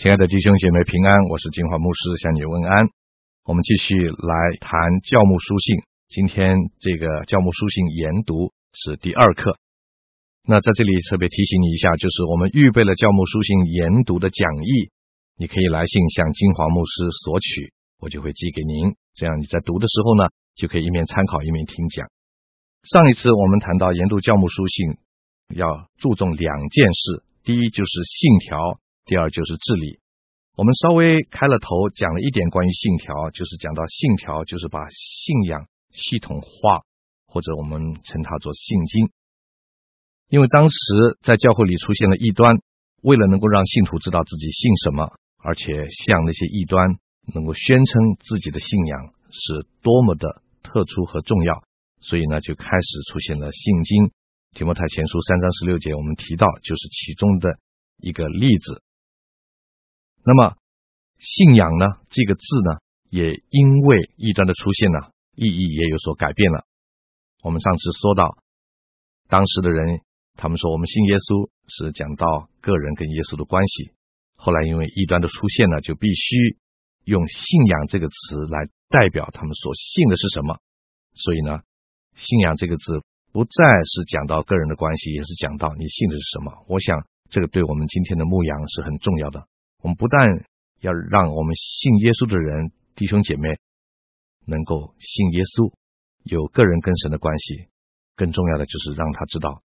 [0.00, 2.88] 亲爱的弟兄姐妹平安，我是金华牧师向你问安。
[3.44, 5.76] 我们继续来谈教牧书信，
[6.08, 9.58] 今天这个教牧书信研读是第二课。
[10.48, 14.88] 那在这里特别提醒你一下，就是我们预备了教牧书信研读的讲义，
[15.36, 18.96] 你可以来信向金华牧师索取，我就会寄给您。
[19.12, 22.08] 这样你在读的时候呢，就可以一面参考一面听讲。
[22.84, 24.96] 上一次我们谈到研读教牧书信
[25.54, 28.80] 要注重两件事，第一就是信条。
[29.10, 29.98] 第二就是治理，
[30.54, 36.82] 我们稍微开了头讲了一点关于信条，就是讲到信条就是把信仰系统化，
[37.26, 39.10] 或者我们称它做信经。
[40.28, 40.76] 因为当时
[41.22, 42.54] 在教会里出现了异端，
[43.02, 45.10] 为了能够让信徒知道自己信什么，
[45.42, 46.94] 而且向那些异端
[47.34, 51.64] 能够宣称自己的信仰是多么的特殊和重要，
[51.98, 54.12] 所以呢就开始出现了信经。
[54.54, 57.58] 提摩太前书三章十六节我们提到，就是其中的
[57.98, 58.84] 一个例子。
[60.22, 60.56] 那么，
[61.18, 61.86] 信仰呢？
[62.10, 64.98] 这个字呢，也因为异端的出现呢，
[65.34, 66.64] 意义也有所改变了。
[67.42, 68.36] 我们上次说到，
[69.28, 70.02] 当时的人
[70.36, 73.92] 他们说我们信耶稣是讲到个人跟耶稣的关系。
[74.36, 76.58] 后来因为异端的出现呢，就必须
[77.04, 80.60] 用信仰这个词来代表他们所信的是什么。
[81.14, 81.60] 所以呢，
[82.14, 83.02] 信仰这个字
[83.32, 86.64] 不再是讲到个人的关系，也是讲到你信的是什么。
[86.68, 89.46] 我想这个对我们今天的牧羊是很重要的。
[89.82, 90.44] 我们不但
[90.80, 93.58] 要让我们信耶稣的人弟兄姐妹
[94.46, 95.72] 能够信耶稣，
[96.22, 97.68] 有个人跟神的关系，
[98.16, 99.62] 更重要的就是让他知道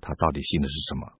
[0.00, 1.12] 他到底信的是什么。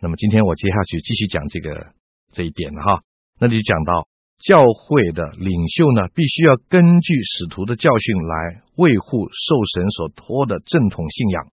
[0.00, 1.92] 那么今天我接下去继续讲这个
[2.32, 3.04] 这一点哈，
[3.38, 4.08] 那里讲到
[4.38, 11.52] 教会的领袖呢，必须要根据使徒的教训来维护受神所托的正统信仰。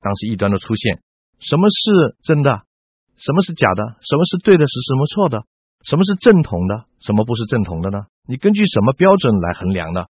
[0.00, 1.02] 当时异端的出现，
[1.40, 2.67] 什么是真的？
[3.18, 3.82] 什么是假的？
[4.00, 4.66] 什么是对的？
[4.66, 5.44] 是什么错的？
[5.84, 6.86] 什么是正统的？
[7.00, 8.06] 什么不是正统的呢？
[8.26, 10.06] 你根据什么标准来衡量呢？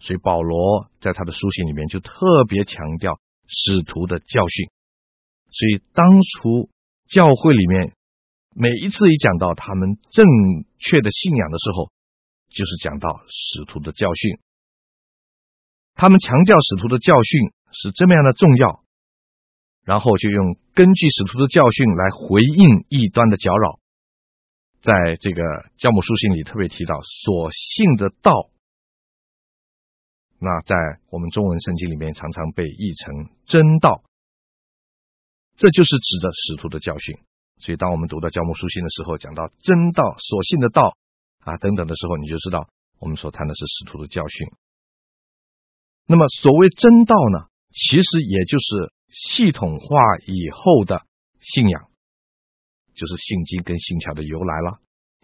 [0.00, 4.70] 所以保罗在他的书信里面就特别强调使徒的教训。
[5.50, 6.68] 所以当初
[7.08, 7.94] 教会里面
[8.54, 10.26] 每一次一讲到他们正
[10.78, 11.90] 确的信仰的时候，
[12.50, 14.38] 就是讲到使徒的教训。
[15.94, 18.84] 他们强调使徒的教训是这么样的重要。
[19.88, 23.80] 然后就用根据使徒的教训来回应异端的搅扰，
[24.82, 25.40] 在这个
[25.78, 28.50] 教母书信里特别提到所信的道，
[30.38, 30.76] 那在
[31.08, 34.02] 我们中文圣经里面常常被译成真道，
[35.56, 37.16] 这就是指的使徒的教训。
[37.56, 40.98] 所以当我们读到教母书信的时候，讲到真道所信的道
[41.44, 42.68] 啊等等的时候，你就知道
[42.98, 44.48] 我们所谈的是使徒的教训。
[46.04, 48.92] 那么所谓真道呢，其实也就是。
[49.10, 49.96] 系统化
[50.26, 51.02] 以后的
[51.40, 51.88] 信仰，
[52.94, 54.78] 就是信经跟信条的由来了。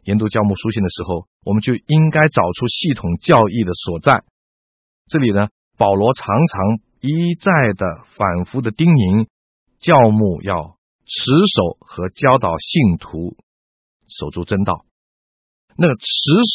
[0.05, 4.25] 研读教牧书信的时候，我们就应该找出系统教义的所在。
[5.09, 9.27] 这里呢，保罗常常一再的反复的叮咛
[9.78, 13.37] 教牧要持守和教导信徒
[14.06, 14.87] 守住真道。
[15.77, 16.06] 那个持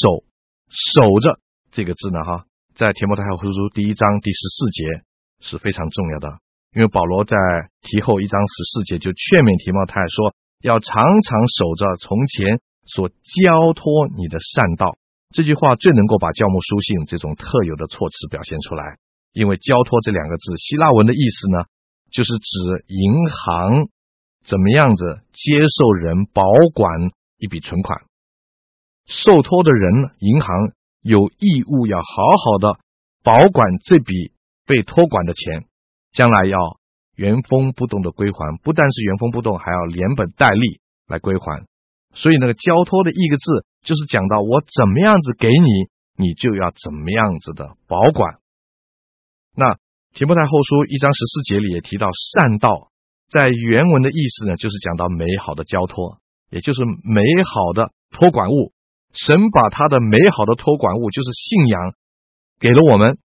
[0.01, 0.23] 守
[0.69, 1.39] 守着
[1.71, 5.03] 这个字呢，哈，在提摩太后书第一章第十四节
[5.41, 6.39] 是非常重要的。
[6.75, 7.35] 因为保罗在
[7.81, 14.97] 提后一章十四节就劝勉提摩太说，要常常守着从前所交托你的善道。
[15.33, 18.97] 这句话最能够把教牧书信这种特有的措辞表现出来。
[19.31, 21.65] 因为交托这两个字，希腊文的意思呢，
[22.11, 23.87] 就是指银行
[24.43, 26.43] 怎么样子接受人保
[26.73, 26.89] 管
[27.37, 28.01] 一笔存款，
[29.05, 30.49] 受托的人银行
[31.01, 32.03] 有义务要好
[32.43, 32.79] 好的
[33.23, 34.33] 保管这笔
[34.65, 35.68] 被托管的钱。
[36.19, 36.57] 将来要
[37.15, 41.63] 原封不动的归还，不但是原封不动，还要连本带利来归还。
[42.13, 45.87] 所以那个交托的一个字，就是讲到我怎么样子给你，
[46.17, 48.35] 你就要怎么样子的保管。
[49.55, 49.77] 那
[50.13, 52.91] 提摩太后书一章十四节里也提到善道，
[53.29, 56.17] 在原文的意思呢，就是讲到美好的交托，
[56.49, 58.73] 也就是美好的托管物。
[59.13, 61.93] 神把他的美好的托管物，就是信仰，
[62.59, 63.17] 给了我们。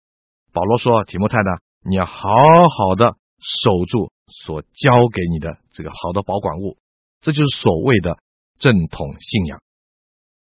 [0.52, 1.63] 保罗说，提摩太呢。
[1.84, 6.78] 你要好好的守住所交给你的这个好的保管物，
[7.20, 8.18] 这就是所谓的
[8.58, 9.60] 正统信仰。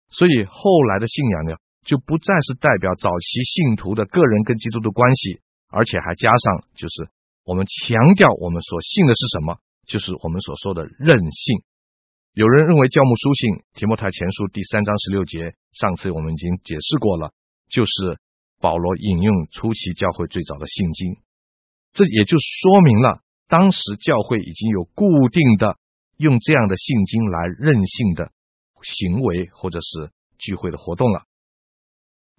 [0.10, 1.56] 所以后来的信仰呢，
[1.86, 5.40] 就不再是代表早期信徒的个人跟基督的关系，
[5.70, 7.10] 而且还加上就是
[7.46, 11.64] 我们强调我们所信的是什么，就是我们所说的任性。
[12.34, 17.32] 有人认为教牧书信提摩太前书第三章十六节，上次我们已经解释过了，
[17.70, 18.20] 就是
[18.60, 21.16] 保罗引用初期教会最早的信经。
[21.94, 25.78] 这也就说明了，当时教会已经有固定的
[26.18, 28.32] 用这样的信经来任性的
[28.82, 31.24] 行为或者是聚会的活动了。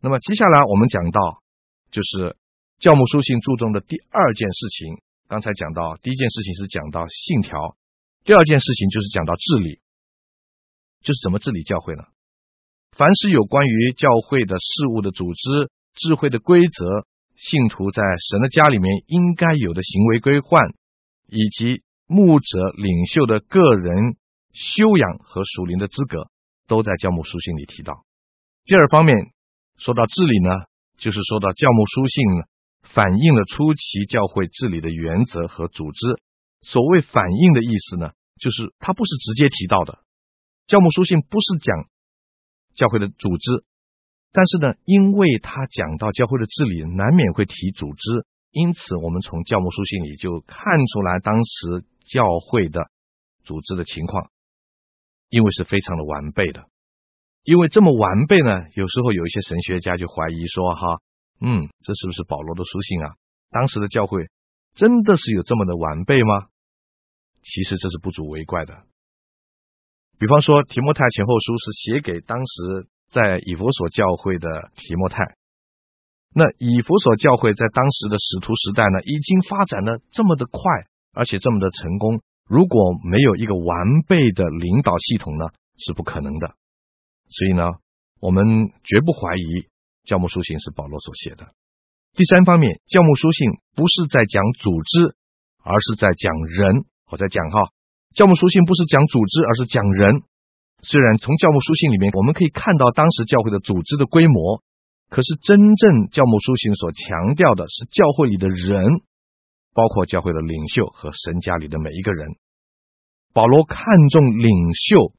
[0.01, 1.43] 那么接下来我们讲到，
[1.91, 2.37] 就是
[2.79, 5.03] 教牧书信注重的第二件事情。
[5.29, 7.77] 刚才讲到第一件事情是讲到信条，
[8.25, 9.81] 第二件事情就是讲到治理，
[11.03, 12.03] 就是怎么治理教会呢？
[12.93, 17.07] 凡是有关于教会的事务的组织、智慧的规则、
[17.41, 20.75] 信徒在神的家里面应该有的行为规范，
[21.27, 24.17] 以及牧者领袖的个人
[24.53, 26.29] 修养和属灵的资格，
[26.69, 28.05] 都在教牧书信里提到。
[28.65, 29.17] 第二方面
[29.79, 30.51] 说到治理呢，
[30.99, 32.45] 就是说到教牧书信呢。
[32.83, 36.19] 反映了初期教会治理的原则和组织。
[36.63, 39.99] 所谓反映的意思呢，就是它不是直接提到的。
[40.67, 41.87] 教牧书信不是讲
[42.75, 43.65] 教会的组织，
[44.33, 52.91] 但是呢，因为他讲到教会的治理，难免会提组织，因此我们从教牧书信里就看出来当时教会的
[53.43, 54.31] 组织的情况，
[55.29, 56.67] 因为是非常的完备的。
[57.43, 61.01] 因为这么完备呢，有时候有一些神学家就怀疑说，哈。
[61.43, 63.15] 嗯，这是不是保罗的书信啊？
[63.49, 64.29] 当时的教会
[64.75, 66.49] 真的是有这么的完备吗？
[67.43, 68.85] 其实这是不足为怪的。
[70.19, 75.37] 比方说，提摩太前后书是写给当时在以弗所教会的提摩太。
[76.33, 80.61] 那以弗所教会在当时的使徒时代呢，已经发展的这么的快，
[81.13, 82.23] 而且这么的成功。
[82.47, 85.47] 如果没有一个完备的领导系统呢，
[85.77, 86.55] 是不可能的。
[87.29, 87.69] 所以呢，
[88.21, 89.67] 我们绝不怀疑。
[90.05, 91.53] 教牧书信是保罗所写的。
[92.15, 95.15] 第三方面，教牧书信不是在讲组织，
[95.63, 96.85] 而是在讲人。
[97.11, 97.71] 我在讲哈，
[98.15, 100.23] 教牧书信不是讲组织，而是讲人。
[100.83, 104.63] 虽然从教牧书信里面我们可以看到当时教会的组织的规模，
[105.09, 108.85] 可是真正教牧书信所强调的是教会里的人，
[109.75, 112.37] 包括教会的领袖和神家里的每一个人。
[113.33, 115.13] 保罗看重领袖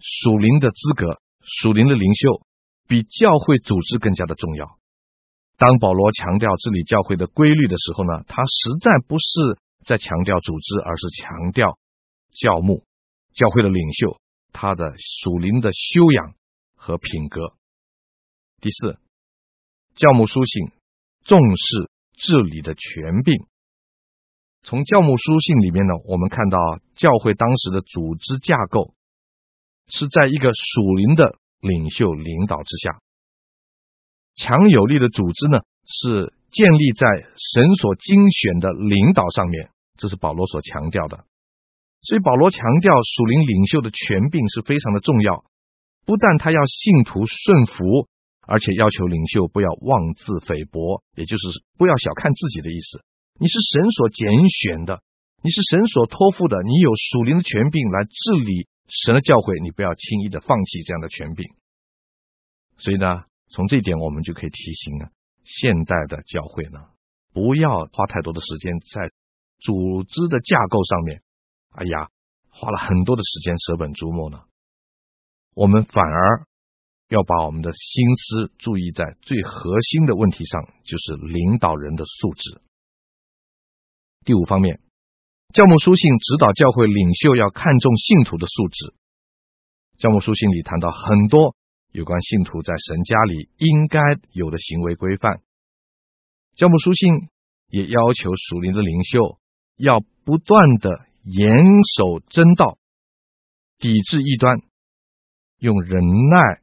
[0.00, 2.42] 属灵的资格，属灵的领袖。
[2.86, 4.76] 比教会组织更加的重要。
[5.56, 11.78] 当保罗强调治理教会的规律的时候呢，他实在不是在强调组织，而是强调
[12.30, 12.84] 教牧、
[13.32, 14.18] 教会的领袖
[14.54, 16.34] 他的属灵的修养
[16.74, 17.52] 和品格。
[18.62, 18.98] 第四，
[19.94, 20.70] 教牧书信
[21.24, 23.34] 重视治理的权柄。
[24.62, 26.58] 从教牧书信里面呢，我们看到
[26.94, 28.94] 教会当时的组织架构
[29.88, 31.38] 是在一个属灵的。
[31.64, 33.00] 领袖领导之下，
[34.34, 37.08] 强有力的组织呢，是建立在
[37.38, 41.24] 神所精选的领导上面，这是保罗所强调的。
[42.04, 45.44] 所以保罗强调属灵领袖的权柄是非常的重要，
[46.04, 48.08] 不但他要信徒顺服，
[48.46, 51.48] 而且要求领袖不要妄自菲薄，也就是
[51.78, 53.02] 不要小看自己的意思。
[53.40, 55.00] 你是神所拣选的，
[55.42, 58.68] 你是神所托付的，你有属灵的权柄来治理。
[58.86, 61.48] 神的教会，你不要轻易的放弃这样的权柄。
[62.76, 65.08] 所以呢，从这一点我们就可以提醒啊，
[65.42, 66.80] 现代的教会呢，
[67.32, 69.10] 不要花太多的时间在
[69.58, 71.22] 组织的架构上面。
[71.74, 72.08] 哎呀，
[72.48, 74.40] 花了很多的时间舍本逐末呢。
[75.54, 76.46] 我们反而
[77.08, 82.60] 要把我们的心思注意在最核心的问题上，就是领导人的素质。
[84.24, 84.80] 第五方面。
[85.52, 88.92] 教牧书信指导教会领袖要看重信徒的素质。
[89.98, 91.54] 教牧书信里谈到很多
[91.92, 94.00] 有关信徒在神家里应该
[94.32, 95.42] 有的行为规范。
[96.56, 97.28] 教牧书信
[97.68, 99.38] 也要求属灵的领袖
[99.76, 101.48] 要不断的严
[101.96, 102.78] 守真道，
[103.78, 104.58] 抵制异端，
[105.58, 106.60] 用忍耐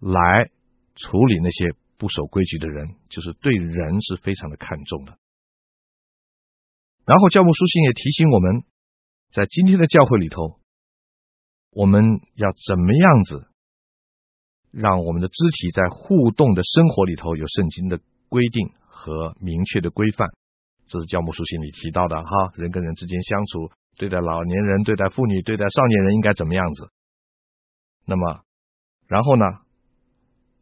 [0.00, 0.50] 来
[0.96, 5.16] 处理那些不守规矩的人，就是对人是非常的看重的。
[7.04, 8.64] 然后，教牧书信也提醒我们，
[9.30, 10.60] 在今天的教会里头，
[11.70, 12.02] 我们
[12.34, 13.48] 要怎么样子
[14.70, 20.28] 让我们的肢体在互动的生活里头有圣经的规定和明确的规范？
[20.92, 26.90] 这是教牧书信里提到的哈，人跟人之间相处，对待老年人、对待妇女、对待少年人应该怎么样子？
[28.04, 28.42] 那么，
[29.06, 29.46] 然后呢，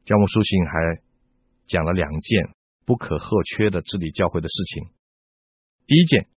[0.05, 1.03] 教牧书信还
[1.67, 2.55] 讲了两件
[2.87, 4.85] 不可或缺的治理教会的事情。
[5.89, 6.29] 第一件，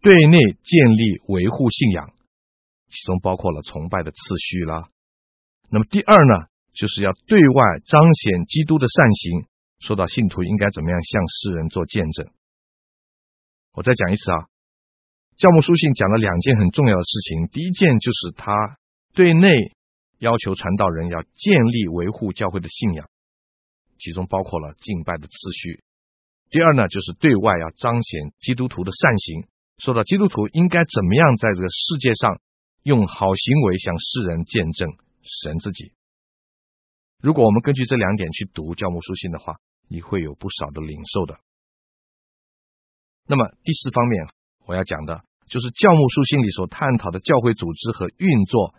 [0.00, 2.12] 对内建立维护信仰，
[2.88, 4.88] 其中包括了崇拜的次序啦。
[5.68, 9.46] 那么第二呢，就是要对外彰显基督的善行，
[9.78, 12.28] 说到信徒应该怎么样向世人做见证。
[13.72, 14.48] 我再讲一次啊，
[15.36, 17.46] 教牧书信讲了两件很重要的事情。
[17.48, 18.52] 第一件就是他
[19.14, 19.48] 对内
[20.18, 23.08] 要求传道人要建立维护教会的信仰，
[23.98, 25.82] 其中包括了敬拜的次序。
[26.50, 29.46] 第二呢，就是对外要彰显基督徒的善行，
[29.78, 32.40] 说到基督徒应该怎么样在这个世界上
[32.82, 34.90] 用好行为向世人见证
[35.22, 35.92] 神自己。
[37.22, 41.38] 如果我们根据这两点去读教牧书信的话，你会有不少的领受的。
[43.30, 44.26] 那么第四方面
[44.66, 48.74] 我要讲的就是教牧书信里所探讨的教会组织和运作。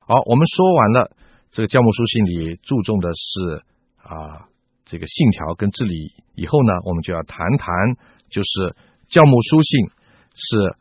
[0.00, 1.16] 好，我们说完了
[1.52, 3.62] 这个教牧书信里注重的是
[4.02, 4.48] 啊
[4.84, 7.96] 这个信条跟治理以后呢，我们就要谈谈
[8.28, 8.74] 就是
[9.08, 9.86] 教牧书信
[10.34, 10.76] 是，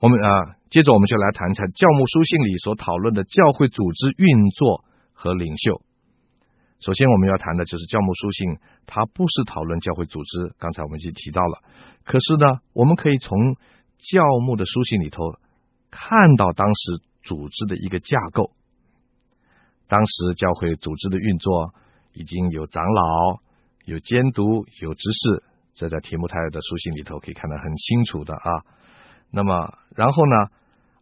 [0.00, 0.56] 我们啊。
[0.68, 5.80] 接着，我们就来谈谈教牧书信里所讨论的教会组织运作和领袖。
[6.78, 10.54] 首先，我们要谈的就是教牧书信，它不是讨论教会组织。
[10.58, 11.62] 刚才我们已经提到了，
[12.04, 13.56] 可是呢，我们可以从
[13.98, 15.24] 教牧的书信里头
[15.90, 18.52] 看到当时组织的一个架构。
[19.88, 21.72] 当时教会组织的运作
[22.12, 23.40] 已经有长老、
[23.86, 28.50] 有监督、有执事，这在提摩太的书信里头可以看得很清楚的啊。
[29.30, 30.50] 那么，然后呢，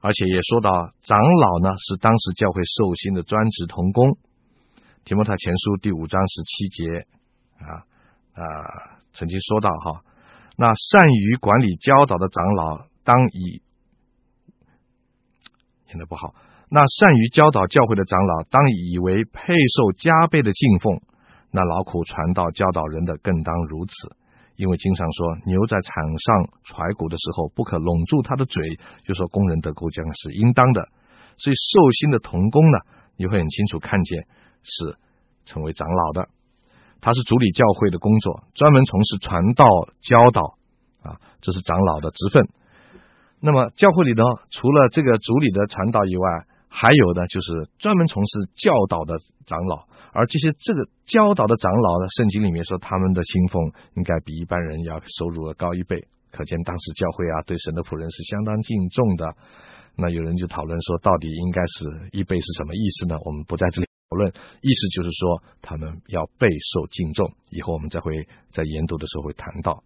[0.00, 0.70] 而且也说到，
[1.02, 4.16] 长老呢是当时教会受薪的专职同工。
[5.04, 7.06] 提摩太前书第五章十七节
[7.60, 7.84] 啊
[8.32, 8.42] 啊，
[9.12, 10.02] 曾经说到哈，
[10.56, 13.60] 那善于管理教导的长老，当以
[15.88, 16.34] 念得不好，
[16.70, 20.98] 那善于教导教会的长老，当以为配受加倍的敬奉。
[21.50, 24.16] 那劳苦传道教导人的，更当如此。
[24.56, 30.88] 因为经常说，牛在场上踹骨的时候，不可拢住他的嘴，就说工人得工匠是应当的。
[31.36, 32.78] 所以受薪的童工呢，
[33.16, 34.26] 你会很清楚看见
[34.64, 34.96] 是
[35.44, 36.28] 成为长老的，
[37.00, 39.66] 他是主理教会的工作，专门从事传道
[40.00, 40.58] 教导
[41.02, 42.48] 啊，这是长老的职分。
[43.40, 49.86] 那么教会里呢，除了这个主理的传道以外，还有呢，就是专门从事教导的长老。
[50.12, 59.36] 而这些这个教导的长老呢，圣经里面说他们的薪俸应该比一般人要收入要高一倍，可见当时教会啊对神的仆人是相当敬重的。
[59.96, 63.16] 那有人就讨论说，到底应该是一倍是什么意思呢？
[63.24, 67.32] 我们不在这里论，意思就是说他们要备受敬重。
[67.50, 69.82] 以后我们再会在研读的时候会谈到。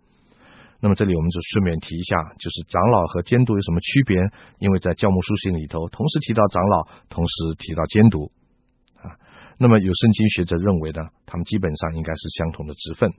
[0.81, 4.17] 那么这里我们就顺便提一下，就是长老和监督有什么区别？
[4.61, 8.31] 因为在教牧书信里头，同时提到长老，同时提到监督
[8.95, 9.19] 啊。
[9.59, 13.13] 那么有圣经学者认为呢，他们基本上应该是相同的职分。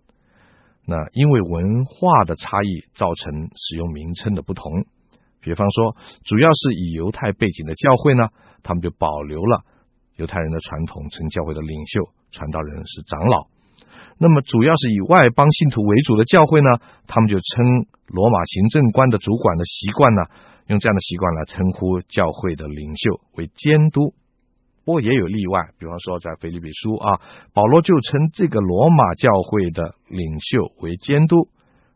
[0.86, 4.72] 那因为文化的差异造成使用名称的不同。
[5.42, 8.30] 比方说，主要是以犹太背景的教会呢，
[8.64, 9.64] 他们就保留了
[10.20, 13.48] 犹太人的传统，称教会的领袖、传道人是长老。
[14.20, 16.68] 那么主要是以外邦信徒为主的教会呢，
[17.08, 20.22] 他们就称罗马行政官的主管的习惯呢，
[20.68, 24.14] 用这样的习惯来称呼教会的领袖为监督。
[24.84, 27.22] 不过也有例外，比方说在腓立比书啊，
[27.54, 31.48] 保罗就称这个罗马教会的领袖为监督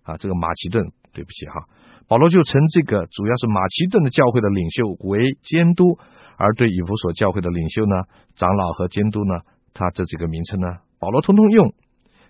[0.04, 1.66] 啊，这个马其顿，对不起哈，
[2.08, 5.98] 保罗就称这个主要是马其顿的教会的领袖为监督，
[6.38, 7.96] 而对以弗所教会的领袖呢，
[8.36, 9.42] 长老和监督呢，
[9.74, 10.68] 他这几个名称呢，
[11.00, 11.74] 保罗通通用，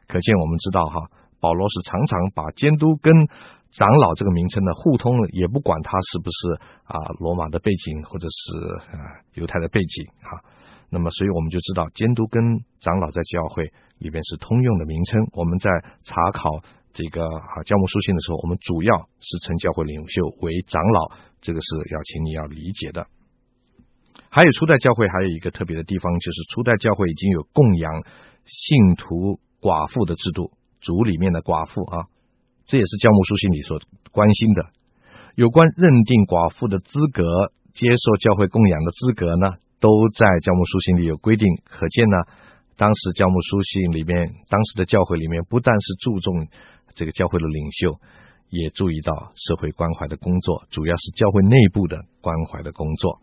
[0.08, 3.14] 可见我们知道哈，保罗是常常把监督跟
[3.72, 10.44] 长老这个名称呢互通了，也不管他是不是啊罗马的背景或者是啊犹太的背景哈。
[10.90, 12.40] 那么，所以我们就知道，监督跟
[12.80, 15.26] 长老在教会里边是通用的名称。
[15.34, 15.72] 我们在
[16.04, 16.62] 查考
[16.94, 23.08] 这个啊教牧书信的时候，我们主要是称教会领袖为长老，这个是要请你要理解的。
[24.30, 28.04] 还有初代教会还有一个特别的地方，就是初代教会已经有供养
[28.46, 30.52] 信徒寡妇的制度，
[30.82, 32.08] 主里面的寡妇啊，
[32.66, 33.80] 这也是教牧书信里所
[34.12, 34.66] 关心的。
[35.36, 37.24] 有关认定寡妇的资格，
[37.74, 42.18] 接受教会供养的资格呢，都在教牧书信里有规定，可见呢，
[42.76, 44.18] 当时教牧书信里面，
[44.50, 46.48] 当时的教会里面不但是注重
[46.94, 48.00] 这个教会的领袖，
[48.50, 53.22] 也注意到社会关怀的工作，主要是教会内部的关怀的工作。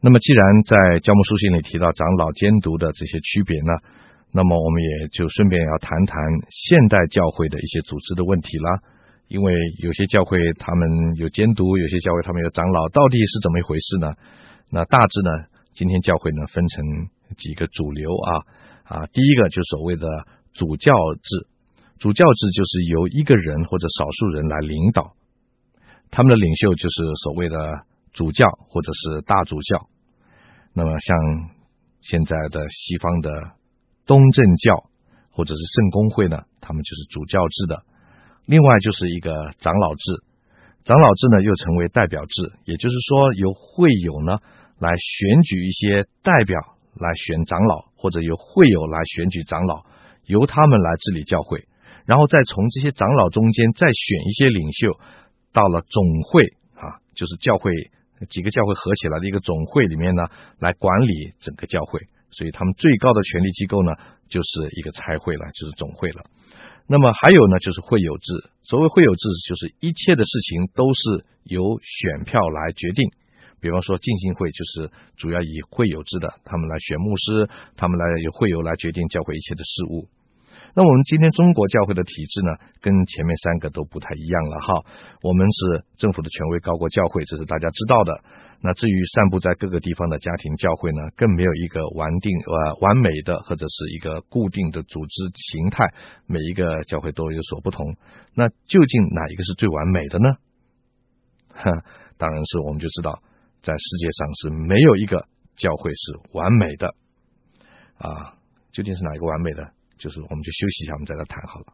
[0.00, 3.72] 那么，既然在教牧书信里提到长老监督的这些区别呢，
[4.32, 6.16] 那么我们也就顺便要谈谈
[6.50, 8.78] 现代教会的一些组织的问题了。
[9.26, 9.52] 因为
[9.82, 14.14] 有些教会他们有监督，有些教会他们有长老，到底是怎么一回事呢？
[14.70, 15.30] 那大致呢，
[15.74, 16.84] 今天教会呢分成
[17.36, 18.30] 几个主流啊
[18.84, 20.06] 啊，第一个就是所谓的
[20.54, 21.46] 主教制，
[21.98, 25.12] 主教制就是由一个人或者少数人来领导，
[26.10, 27.56] 他们的领袖就是所谓的
[28.12, 29.88] 主教或者是大主教。
[30.72, 31.18] 那么像
[32.00, 33.30] 现在的西方的
[34.06, 34.90] 东正教
[35.30, 37.82] 或者是圣公会呢，他们就是主教制的。
[38.46, 40.22] 另外就是一个长老制，
[40.84, 44.38] 长老制呢又称为代表制，也就是说由会友呢。
[44.80, 46.56] 来选举一些代表
[46.94, 49.82] 来选长老，或者由会友来选举长老，
[50.24, 51.66] 由他们来治理教会，
[52.06, 55.00] 然后再从这些长老中间再选一些领袖，
[55.52, 56.44] 到了总会
[56.76, 57.72] 啊，就是教会
[58.26, 60.24] 几个教会合起来的一个总会里面呢，
[60.58, 62.00] 来管理整个教会。
[62.30, 63.92] 所以他们最高的权力机构呢，
[64.28, 66.24] 就是一个差会了，就是总会了。
[66.86, 68.50] 那么还有呢，就是会友制。
[68.62, 73.10] 所谓会友制，就是一切的事情都是由选票来决定。
[73.60, 80.08] 比方说浸信会，就是主要以会友制的，他们来选牧师，他们来由会友来决定教会一切的事务。
[80.78, 84.86] 那我们今天中国教会的体制呢，跟前面三个都不太一样了哈。
[85.22, 88.22] 我们是政府的权威高过教会，这是大家知道的。
[88.60, 95.92] 那至于散布在各个地方的家庭教会呢，更没有一个完定呃完美的或者是一个固定的组织形态，
[96.26, 97.96] 每一个教会都有所不同。
[98.36, 100.30] 那究竟哪一个是最完美的呢？
[101.54, 101.72] 哈，
[102.18, 103.20] 当然是我们就知道，
[103.62, 106.94] 在世界上是没有一个教会是完美的
[107.96, 108.38] 啊。
[108.70, 109.72] 究竟是哪一个完美的？
[109.98, 111.66] 就是我们就休息一下，我们再来谈好了。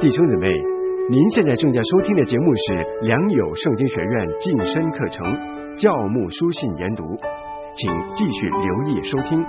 [0.00, 0.46] 弟兄姊妹，
[1.10, 2.62] 您现在正在收听的节目是
[3.02, 7.02] 良友圣经学院晋升课程教牧书信研读，
[7.74, 9.44] 请继续留意收听。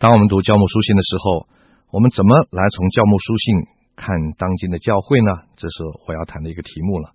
[0.00, 1.46] 当我们读教牧书信的时候，
[1.92, 3.66] 我们怎么来从教牧书信
[3.98, 5.42] 看当今的教会呢？
[5.56, 7.10] 这是我要谈的一个题目了。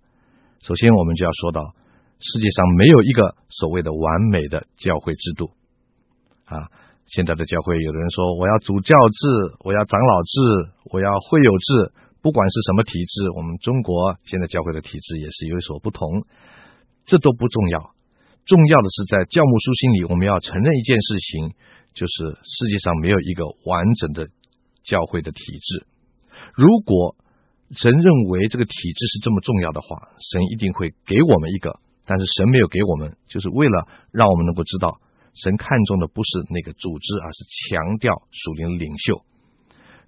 [0.60, 1.74] 首先，我们就要说到，
[2.20, 5.50] 世界上没有一个所谓的完美的教会制度。
[6.44, 6.68] 啊，
[7.06, 16.24] 现在的教会，有的人说我要主教制，我要长老制，我要会友制，不管是什么体制，我们中国现在教会的体制也是有所不同，
[17.06, 17.94] 这都不重要，
[18.44, 21.54] 重要的是在教牧书信里，我们要承认一件事情，
[21.94, 24.28] 就是世界上没有一个完整的
[24.84, 25.86] 教会的体制。
[26.52, 27.16] 如果
[27.72, 35.00] 神认为这个体制是这么重要的话，神一定会给我们一个，但是神没有给我们，就是为了让我们能够知道。
[35.34, 39.24] 神看重的不是那个组织，而是强调属灵领袖。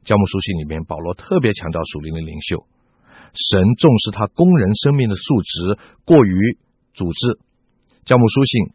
[0.05, 2.65] 教牧书信里面，保罗特别强调属灵的领袖。
[3.35, 6.59] 神重视他工人生命的素质，过于
[6.95, 7.41] 组织。
[8.05, 8.71] 教牧书信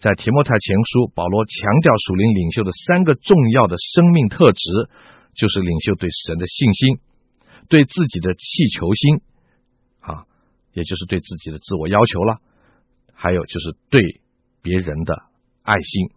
[0.00, 4.90] 在提摩太前书，保罗强调属灵领袖的三个重要的生命特质，
[5.34, 6.98] 就是领袖对神的信心，
[7.68, 9.20] 对自己的气球心，
[10.00, 10.24] 啊，
[10.72, 12.38] 也就是对自己的自我要求了，
[13.12, 14.20] 还有就是对
[14.62, 15.14] 别人的。
[15.64, 16.10] 爱心，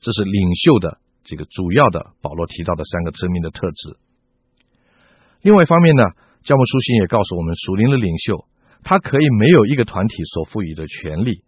[0.00, 3.96] 这是领袖的这个主要的保罗提到的三个生命的特质。
[5.40, 6.02] 另外一方面呢，
[6.42, 8.44] 教牧书信也告诉我们，属灵的领袖
[8.82, 11.44] 他可以没有一个团体所赋予的权利，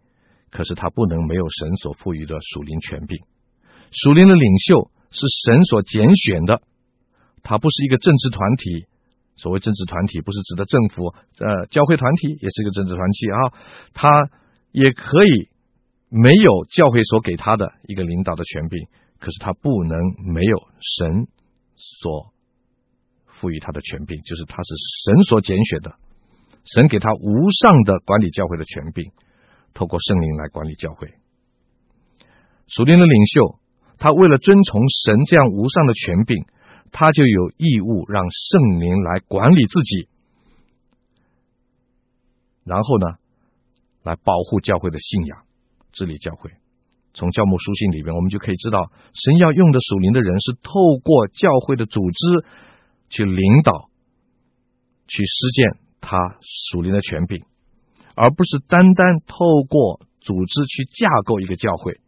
[0.49, 3.19] 可是他不能没有神所赋予的属灵权柄。
[3.91, 6.61] 属灵的领袖是神所拣选的，
[7.43, 8.85] 他不是一个政治团体。
[9.35, 13.37] 所谓政治团体，不是指的政府，呃，教会团体也是一个政治团体啊，
[13.93, 14.29] 他
[14.71, 15.49] 也可以。
[16.13, 18.85] 没有教会所给他的一个领导的权柄，
[19.17, 19.97] 可是他不能
[20.33, 20.57] 没有
[20.99, 21.25] 神
[21.77, 22.33] 所
[23.27, 24.75] 赋予他的权柄，就是他是
[25.05, 25.95] 神所拣选的，
[26.65, 29.09] 神给他无上的管理教会的权柄，
[29.73, 31.07] 透过圣灵来管理教会。
[32.67, 33.55] 属灵的领袖，
[33.97, 36.43] 他为了遵从神这样无上的权柄，
[36.91, 40.07] 他就有义务让圣灵来管理自己，
[42.63, 43.07] 然后呢，
[44.03, 45.39] 来保护教会的信仰。
[45.93, 46.51] 治理教会，
[47.13, 52.45] 从教牧书信里边，我们就可以知道，神要用的属灵的人是透过教会的组织
[53.09, 53.89] 去领导、
[55.07, 56.17] 去实践他
[56.71, 57.43] 属灵的权柄，
[58.15, 61.99] 而不是单单透过组织去架构一个教会。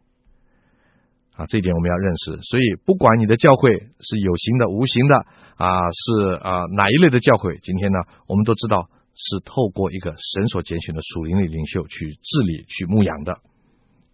[1.36, 2.38] 啊，这一点我们要认识。
[2.42, 3.70] 所以，不管你的教会
[4.00, 5.16] 是有形的、无形的，
[5.56, 13.32] 啊，是啊哪一类的教会，今天呢，我们都知道是透过一个神所拣选的属灵的领袖去治理、去牧养的。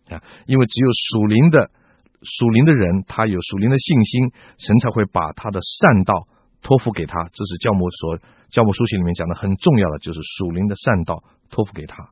[0.08, 1.70] 啊，因为只有属灵的
[2.22, 6.26] 属灵的人，他有属灵的信心，神才会把他的善道
[6.62, 7.24] 托付给他。
[7.32, 12.08] 这是教母所教母书信里面讲的很重要的，就是属灵的善道托付给他。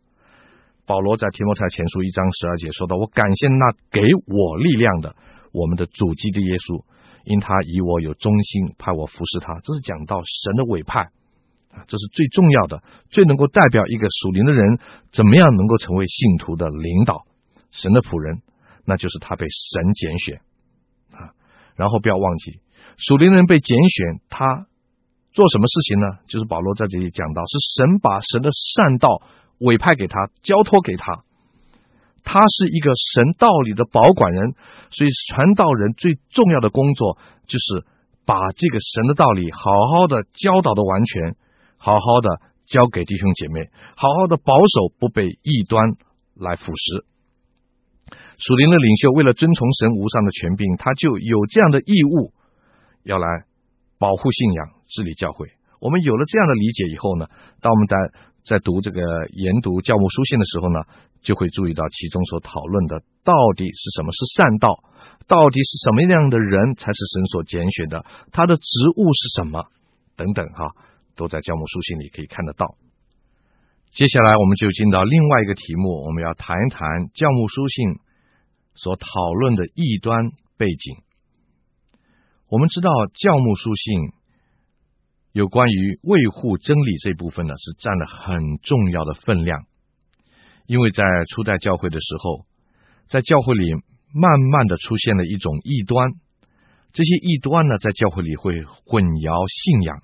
[0.88, 5.14] 保罗在提摩太前书一章十二节说到：“我感谢那给我力量的，
[5.52, 6.82] 我们的主基督耶稣，
[7.24, 11.12] 因他以我有忠心，派我服侍他。”这是讲到神的委派
[11.76, 14.78] 啊，这是最重要的，最能够代表一个属灵的人
[15.12, 17.26] 怎么样能够成为信徒的领导。
[17.70, 18.40] 神的仆人，
[18.86, 20.40] 那就是他被神拣选
[21.12, 21.36] 啊。
[21.76, 22.60] 然后不要忘记，
[22.96, 24.64] 属灵人被拣选，他
[25.32, 26.06] 做什么事情呢？
[26.28, 29.20] 就是保罗在这里讲到，是神把神的善道
[29.58, 31.24] 委派给他，交托给他。
[32.24, 34.52] 他是一个神道理的保管人，
[34.90, 37.16] 所以传道人最重要的工作
[37.46, 37.86] 就是
[38.26, 41.36] 把这个神的道理好好的教导的完全，
[41.78, 45.96] 好好的教给弟兄姐妹，好好的保守不被异端
[46.34, 47.04] 来腐蚀。
[48.36, 52.34] 属灵的领袖为了遵从神无上的权柄，他就有这样的义务，
[53.04, 53.26] 要来
[53.98, 55.48] 保护信仰、治理教会。
[55.80, 57.26] 我们有了这样的理解以后呢，
[57.60, 57.96] 当我们在
[58.48, 59.00] 在读这个
[59.34, 60.80] 研读教牧书信的时候呢，
[61.20, 64.82] 就会注意到其中所讨论的到底是什么是善道，
[65.26, 69.66] 到底是什么样的人才是神所拣选的，他的职务是什么
[70.16, 70.72] 等等哈，
[71.14, 72.78] 都在教牧书信里可以看得到。
[73.92, 76.80] 接下来我们就进到另外一个题目，我们要谈一谈
[77.12, 78.00] 教牧书信
[78.74, 80.96] 所讨论的异端背景。
[82.48, 84.16] 我们知道教牧书信。
[85.38, 89.66] 有关于卫护真理这部分呢，是占了很重要的分量，
[90.66, 92.44] 因为在初代教会的时候，
[93.06, 93.70] 在教会里
[94.12, 96.10] 慢慢的出现了一种异端，
[96.92, 100.02] 这些异端呢，在教会里会混淆信仰。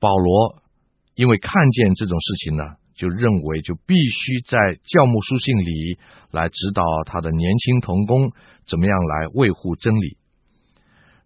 [0.00, 0.60] 保罗
[1.14, 2.64] 因为看见这种事情呢，
[2.96, 5.98] 就认为就必须在教牧书信里
[6.32, 8.32] 来指导他的年轻同工
[8.66, 10.16] 怎么样来卫护真理。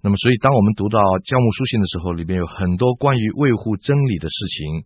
[0.03, 4.85] 那么，所以当我们读到教牧书信的时候，里面有很多关于卫护真理的事情。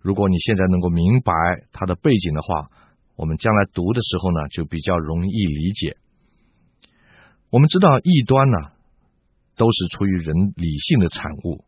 [0.00, 1.32] 如果你现在能够明白
[1.72, 2.70] 它的背景的话，
[3.16, 5.96] 我们将来读的时候呢，就比较容易理解。
[7.50, 8.56] 我们知道异端呢，
[9.56, 11.64] 都是出于人理性的产物，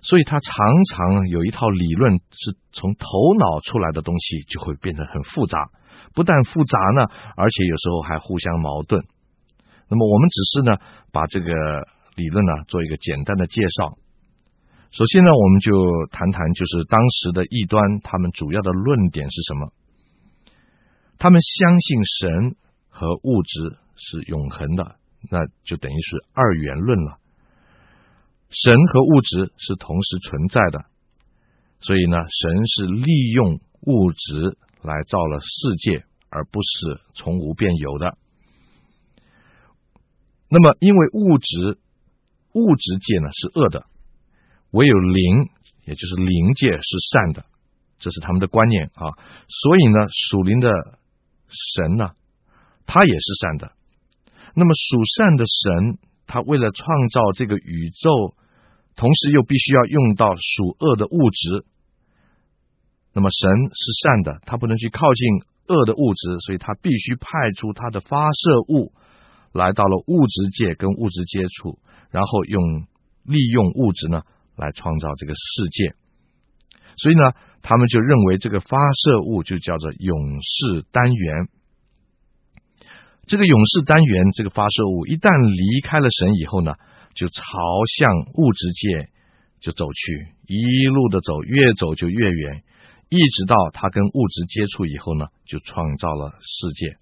[0.00, 3.06] 所以它常常有一套理论是从头
[3.38, 5.70] 脑出来的东西，就会变得很复杂。
[6.14, 7.06] 不但复杂呢，
[7.36, 9.04] 而且有时候还互相矛盾。
[9.88, 10.78] 那么我们只是呢，
[11.12, 11.52] 把这个。
[12.14, 13.96] 理论呢，做一个简单的介绍。
[14.90, 15.72] 首先呢，我们就
[16.10, 19.72] 谈谈，就是当时的异端，他们主要的论点是什么？
[21.16, 22.56] 他们相信神
[22.88, 24.96] 和物质是永恒的，
[25.30, 27.18] 那就等于是二元论了。
[28.50, 30.84] 神和物质是同时存在的，
[31.80, 38.18] 所以呢，神是利用物质来造了世界，而不是从无变有的。
[40.50, 41.78] 那么，因为物质。
[42.54, 43.86] 物质界呢是恶的，
[44.70, 45.48] 唯有灵，
[45.84, 47.44] 也就是灵界是善的，
[47.98, 49.10] 这是他们的观念啊。
[49.48, 50.70] 所以呢，属灵的
[51.48, 52.10] 神呢，
[52.86, 53.72] 他也是善的。
[54.54, 58.34] 那么属善的神，他为了创造这个宇宙，
[58.96, 61.64] 同时又必须要用到属恶的物质。
[63.14, 65.28] 那么神是善的，他不能去靠近
[65.68, 68.92] 恶的物质，所以他必须派出他的发射物，
[69.52, 71.78] 来到了物质界跟物质接触。
[72.12, 72.86] 然后用
[73.24, 74.20] 利用物质呢
[74.54, 75.94] 来创造这个世界，
[76.98, 81.48] 所以呢，他们就认为这个发射物就叫做勇士单元。
[83.26, 86.74] 这个勇士单元这个发射物一旦离开了神以后呢，
[87.14, 87.42] 就朝
[87.96, 89.08] 向物质界
[89.60, 92.62] 就走去，一路的走，越走就越远，
[93.08, 96.98] 一直到他跟物质接触以后呢，就创造了世界。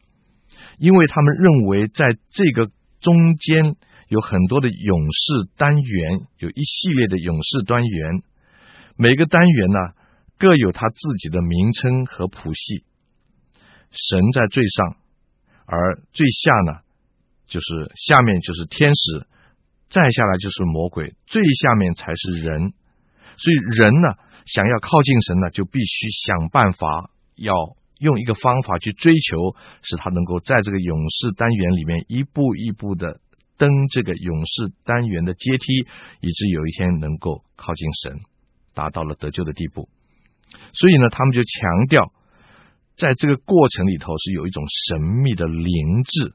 [0.78, 2.70] 因为他们认为在这个
[3.00, 3.74] 中间。
[4.10, 8.22] 有很多的勇士单元，有一系列的勇士单元，
[8.96, 9.78] 每个单元呢
[10.36, 12.82] 各有它自己的名称和谱系。
[13.92, 14.96] 神在最上，
[15.64, 16.80] 而最下呢
[17.46, 19.28] 就是下面就是天使，
[19.88, 22.72] 再下来就是魔鬼，最下面才是人。
[23.36, 24.08] 所以人呢
[24.44, 27.54] 想要靠近神呢，就必须想办法要
[28.00, 33.20] 用一个方法去追求，使他能够在这个勇士单元里面一步一步的。
[33.60, 35.84] 登这个勇士单元的阶梯，
[36.22, 38.18] 以致有一天能够靠近神，
[38.72, 39.90] 达到了得救的地步。
[40.72, 42.10] 所以呢，他们就强调，
[42.96, 46.32] 在这个过程里头是有一种神秘的灵智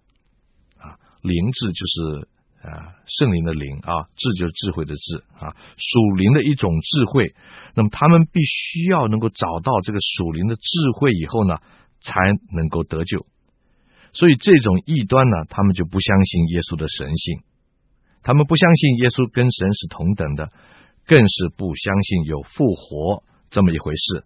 [0.78, 2.30] 啊，灵智就是
[2.62, 7.34] 啊圣灵的灵啊，智就是智慧的智啊，属灵的一种智慧。
[7.74, 10.62] 那么他们必须要能够找到这个属灵的智
[10.94, 11.58] 慧以后呢，
[12.02, 12.22] 才
[12.54, 13.26] 能够得救。
[14.16, 17.44] 所以这种异端呢，他们就不相信耶稣的神性，
[18.24, 20.54] 他们不相信耶稣跟神是同等的，
[21.06, 24.24] 更是不相信有复活这么一回事。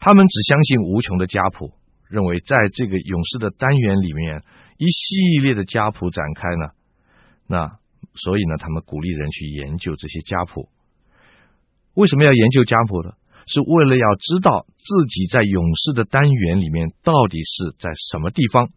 [0.00, 1.74] 他们只相信无穷的家谱，
[2.08, 4.42] 认为在这个永世的单元里面，
[4.78, 6.72] 一系列的家谱展开呢，
[7.46, 7.78] 那
[8.14, 10.70] 所以呢，他们鼓励人去研究这些家谱。
[11.92, 13.12] 为什么要研究家谱呢？
[13.46, 18.70] 是为了要知道自己在勇士的单元里面到底是在什么地方，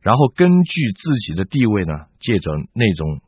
[0.00, 3.20] 然后根据自己的地位呢，借着那种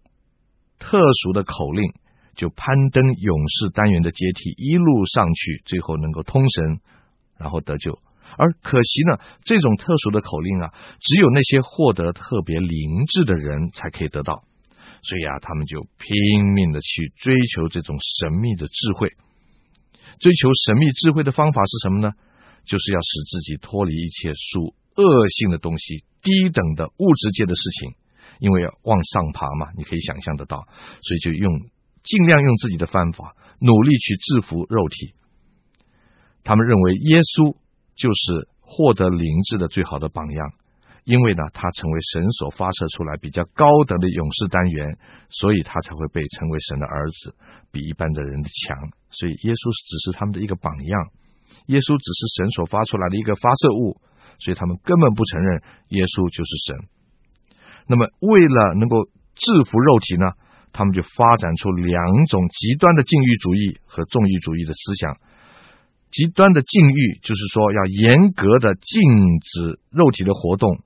[0.78, 1.92] 特殊的口令，
[2.34, 6.80] 就攀登勇士单元的阶梯，一路上去，最后能够通神，
[7.38, 7.98] 然后得救。
[8.38, 14.44] 而可惜呢，这种特殊的口令啊，只有那些获得特别灵智的人才可以得到，
[15.02, 19.12] 所以啊，他们就拼命的去追求这种神秘的智慧。
[20.18, 22.12] 追求神秘智慧的方法是什么呢？
[22.64, 27.94] 就是要使自己脱离一切属恶性的东西、低等的物质界的事情，
[28.38, 30.66] 因为要往上爬嘛，你可以想象得到，
[31.02, 31.50] 所以就用
[32.02, 35.14] 尽量用自己的方法，努力去制服肉体。
[36.44, 37.56] 他们认为耶稣
[37.96, 40.52] 就是获得灵智的最好的榜样。
[41.04, 44.98] 因为呢，他成为神所发射出来比较高等的勇士单元，
[45.30, 47.34] 所以他才会被称为神的儿子，
[47.72, 48.76] 比一般的人的强。
[49.10, 51.10] 所以耶稣只是他们的一个榜样，
[51.66, 54.00] 耶稣只是神所发出来的一个发射物，
[54.38, 56.86] 所以他们根本不承认耶稣就是神。
[57.88, 60.30] 那么，为了能够制服肉体呢，
[60.70, 65.16] 他们就发展出两种极端的禁欲主义和纵欲主义的思想。
[66.12, 69.00] 极端的禁欲就是说，要严格的禁
[69.40, 70.84] 止肉体的活动。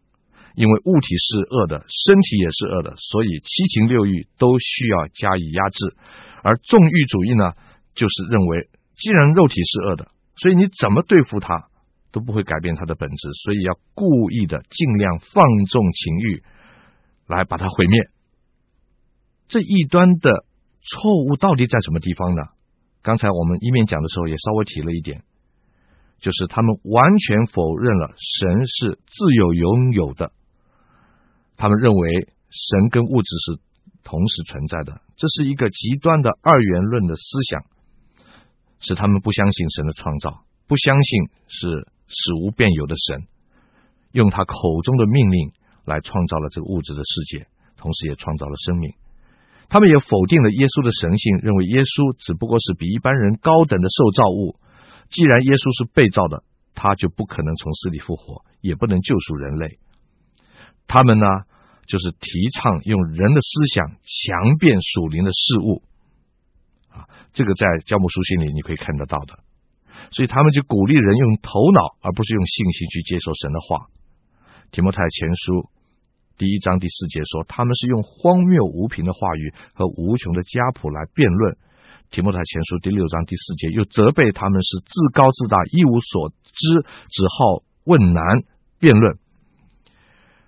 [0.55, 5.97] 因为物体是恶的，身体也是恶的，所以七情六欲都需要加以压制。
[6.43, 7.53] 而纵欲主义呢，
[7.95, 11.69] 就是认为既然肉体是恶的，所以你怎么对付它
[12.13, 16.43] 都不会改变它的本质，所以要故意的尽量放纵情欲，
[17.27, 18.09] 来把它毁灭。
[19.49, 20.45] 这一端的
[20.83, 22.43] 错误到底在什么地方呢？
[23.03, 25.25] 刚才我们一面讲的时候也稍微提了一点，
[26.21, 30.33] 就是他们完全否认了神是自有拥有的。
[31.57, 33.61] 他们认为神跟物质是
[34.03, 37.65] 同时存在的，这是一个极端的二元论的思想，
[38.81, 43.27] 使他们不相信神的创造，不相信是使无变有的神，
[44.13, 45.53] 用他口中的命令
[45.85, 48.93] 来创造了这个物质的世界，同时也创造了生命。
[49.69, 54.61] 他们也否定了耶稣的神性，认为耶稣只不过是比一般人高等的受造物。
[55.09, 59.79] 既然耶稣是被造的，他就不可能从死里复活，也不能救赎人类。
[60.87, 61.27] 他们呢，
[61.87, 65.83] 就是提倡用人的思想强辩属灵的事物
[66.91, 69.39] 啊，这个在教牧书信里你可以看得到的。
[70.11, 73.87] 所以他们就鼓励人用头脑，而不是用信心去接受神的话。
[74.71, 75.69] 提摩太前书
[76.37, 81.57] 第一章第四节说，他们是用荒谬无凭的话语和无穷的家谱来辩论。
[82.11, 88.45] 提摩太前书第六章第四节又责备他们是自高自大，一无所知，只好问难
[88.79, 89.19] 辩论。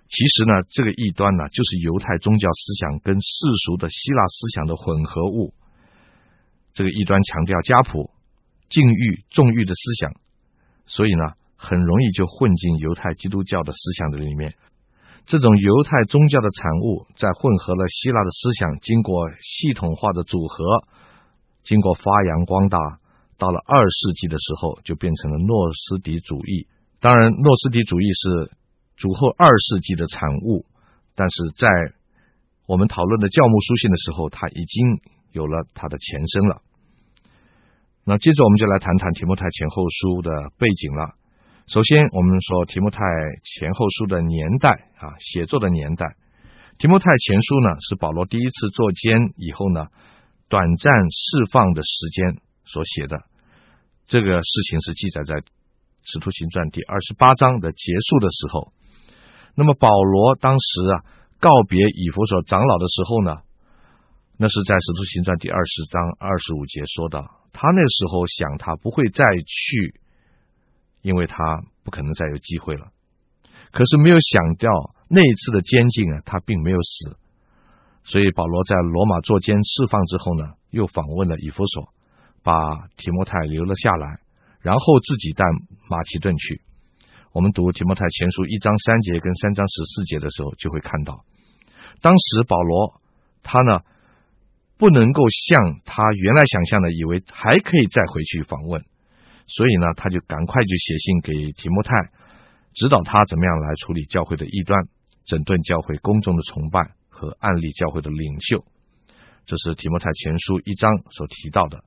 [0.09, 3.27] 其实呢，这个异端呢，就是犹太宗教思想跟世
[3.65, 5.53] 俗的希腊思想的混合物。
[6.73, 8.09] 这个异端强调家谱、
[8.69, 10.13] 禁欲、纵欲的思想，
[10.85, 14.55] 所以呢，很容易就混进犹太基督教的思想的里面。
[15.25, 20.87] 这种犹太宗教的产物，在混合了希腊的思想，经过系统化的组合，
[21.63, 22.77] 经过发扬光大，
[23.37, 26.67] 到了二世纪的时候，就变成了诺斯底主义。
[27.01, 28.51] 当然，诺斯底主义是。
[28.97, 30.65] 主后二世纪的产物，
[31.15, 31.67] 但是在
[32.65, 34.99] 我们讨论的教牧书信的时候，它已经
[35.31, 36.61] 有了它的前身了。
[38.03, 41.13] 那接着我们就来谈谈提摩太前后书的背景了。
[41.67, 42.99] 首先，我们说提摩太
[43.43, 46.15] 前后书的年代啊，写作的年代。
[46.79, 49.87] 提摩太前书呢，是保罗第一次坐监以后呢，
[50.49, 53.17] 短暂释放的时间所写的。
[54.07, 55.43] 这个事情是记载在
[56.03, 58.73] 使徒行传第二十八章的结束的时候。
[59.59, 61.03] 那么保罗当时啊
[61.39, 63.41] 告别以弗所长老的时候呢，
[64.37, 67.25] 那是在《使徒行传》第二十章二十五节说的。
[67.53, 69.99] 他那时候想他不会再去，
[71.01, 71.41] 因为他
[71.81, 72.93] 不可能再有机会了。
[73.71, 74.69] 可是没有想到
[75.09, 77.17] 那一次的监禁啊，他并没有死。
[78.03, 81.89] 所以保罗在罗马坐监释放之后呢，又访问了以弗所，
[82.43, 82.53] 把
[82.95, 84.21] 提摩太留了下来，
[84.61, 85.43] 然后自己带
[85.89, 86.61] 马其顿去。
[87.37, 91.23] 我们读提摩太前书一章三节跟三章十四节的时候，就会看到，
[92.01, 92.99] 当时保罗
[93.43, 93.81] 他呢
[94.75, 98.83] 不能够像他原来想象的，以为还可以再回去访问，
[99.45, 101.93] 所以呢，他就赶快就写信给提摩太，
[102.73, 104.87] 指导他怎么样来处理教会的异端，
[105.23, 108.65] 整顿教会公众的崇拜和案例教会的领袖。
[109.45, 111.83] 这是提摩太前书一章所提到的。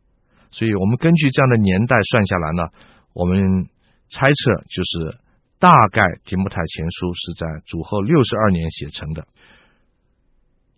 [0.52, 2.68] 所以我们根据这样的年代算下来呢，
[3.14, 3.66] 我们
[4.10, 5.18] 猜测就是。
[5.60, 9.28] 大概提摩太前书是在主后六十二年写成的。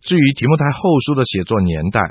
[0.01, 2.01] 至于提摩太后书的写作年代，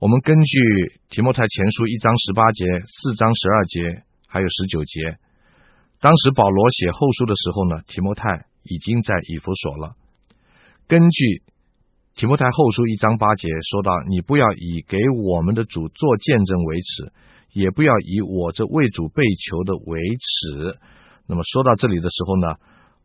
[0.00, 5.16] 我们根据提摩太前书一章十八节、四章十二节还有十九节，
[6.00, 9.94] 当时保罗写后书的时候呢，提摩太已经在以弗所了。
[10.88, 11.42] 根据
[12.16, 17.12] 提摩太后书一章八节说到：“你不要以给我们的主做见证为耻，
[17.52, 20.80] 也不要以我这为主被囚的为耻。”
[21.26, 22.56] 那么说到这里的时候呢，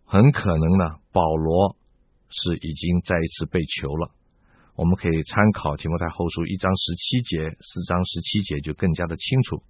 [0.05, 1.75] 很可能呢，保罗
[2.29, 4.11] 是已经再一次被囚了。
[4.75, 9.63] 我们可以参考提摩太后书一章十七节、四章十七节，就更加的清楚。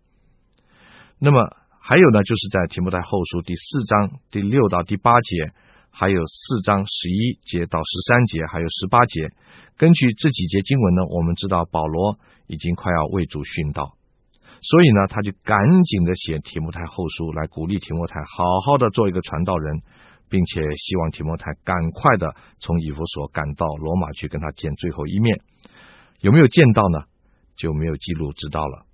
[1.20, 5.52] 那么还有呢，就是在提摩太后书第四章第六到第八节，
[5.90, 9.32] 还有四章十一节到十三节，还有十八节。
[9.78, 13.97] 根据这几节经文呢，我们知道保罗已经快要为主殉道，
[14.62, 19.82] 所以呢，他就赶紧的写提摩太后书来鼓励提摩太好好的做一个传道人，
[20.30, 25.40] 并且希望提摩太赶快的从以弗所赶到罗马去跟他见最后一面。
[26.22, 27.06] 有没有见到呢？
[27.56, 28.86] 就没有记录知道了。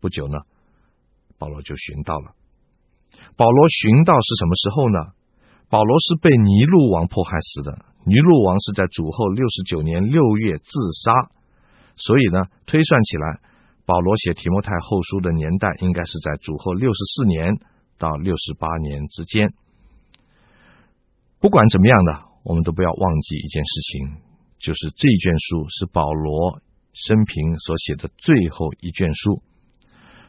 [0.00, 0.38] 不久呢，
[1.38, 2.32] 保罗就寻到了。
[3.36, 5.12] 保罗寻到是什么时候呢？
[5.68, 7.84] 保罗是被尼禄王迫害死的。
[8.04, 10.70] 尼禄王是在主后六十九年六月自
[11.04, 11.30] 杀，
[11.96, 13.40] 所以呢，推算起来，
[13.90, 17.58] 保罗写提摩太后书的年代应该是在主后六十四年
[17.98, 19.52] 到六十八年之间。
[21.40, 24.22] 不管怎么样的，我们都不要忘记一件事情，
[24.60, 29.42] 就是这一卷书是保罗生平所写的最后一卷书。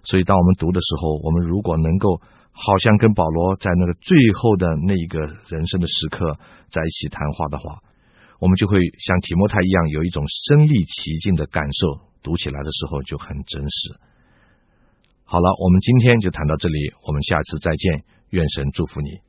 [0.01, 2.19] 所以，当我们读的时候，我们如果能够
[2.49, 5.19] 好像跟保罗在那个最后的那一个
[5.49, 6.33] 人生的时刻
[6.71, 7.83] 在一起谈话的话，
[8.41, 13.95] 我们就会像提摩太一样有一种身历其境的感受，读起来的时候就很真实。
[15.25, 19.19] 好了，我们今天就谈到这里，我们下次再见，愿神祝福你。